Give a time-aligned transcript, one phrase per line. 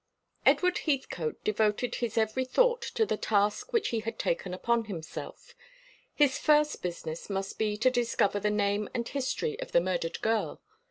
[0.47, 5.53] Edward Heathcote devoted his every thought to the task which he had taken upon himself.
[6.15, 10.59] His first business must be to discover the name and history of the murdered girl.